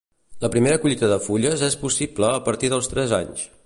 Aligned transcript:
La 0.45 0.49
primera 0.55 0.79
collita 0.85 1.11
de 1.13 1.19
fulles 1.27 1.67
és 1.69 1.79
possible 1.85 2.35
a 2.39 2.43
partir 2.49 2.75
dels 2.77 2.95
tres 2.97 3.19
anys. 3.25 3.51